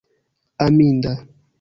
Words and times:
aminda 0.65 1.11